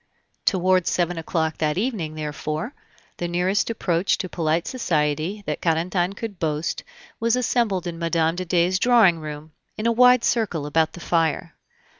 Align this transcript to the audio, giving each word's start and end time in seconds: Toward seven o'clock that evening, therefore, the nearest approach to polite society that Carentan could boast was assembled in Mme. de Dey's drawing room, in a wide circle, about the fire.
Toward 0.45 0.87
seven 0.87 1.19
o'clock 1.19 1.59
that 1.59 1.77
evening, 1.77 2.15
therefore, 2.15 2.73
the 3.17 3.27
nearest 3.27 3.69
approach 3.69 4.17
to 4.17 4.27
polite 4.27 4.65
society 4.67 5.43
that 5.45 5.61
Carentan 5.61 6.13
could 6.15 6.39
boast 6.39 6.83
was 7.19 7.35
assembled 7.35 7.85
in 7.85 7.99
Mme. 7.99 8.33
de 8.33 8.45
Dey's 8.45 8.79
drawing 8.79 9.19
room, 9.19 9.51
in 9.77 9.85
a 9.85 9.91
wide 9.91 10.23
circle, 10.23 10.65
about 10.65 10.93
the 10.93 10.99
fire. 11.01 11.53